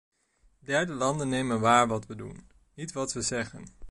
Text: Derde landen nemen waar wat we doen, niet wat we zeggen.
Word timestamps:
Derde 0.59 0.93
landen 0.93 1.29
nemen 1.29 1.59
waar 1.59 1.87
wat 1.87 2.05
we 2.05 2.15
doen, 2.15 2.47
niet 2.73 2.91
wat 2.91 3.13
we 3.13 3.21
zeggen. 3.21 3.65